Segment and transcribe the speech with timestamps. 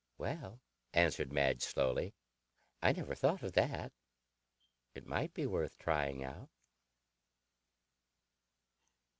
[0.17, 0.59] "Well,"
[0.95, 2.15] answered Madge slowly.
[2.81, 3.91] "I never thought of that.
[4.95, 6.49] It might be worth trying out."